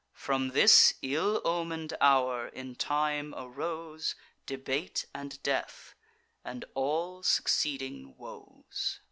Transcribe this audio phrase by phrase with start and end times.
[0.15, 4.15] From this ill omen'd hour in time arose
[4.47, 5.93] Debate and death,
[6.43, 8.99] and all succeeding woes.